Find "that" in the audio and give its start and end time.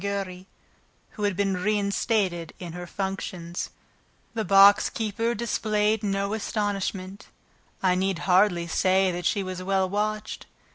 9.11-9.27